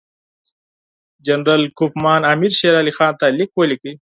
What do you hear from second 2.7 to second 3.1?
علي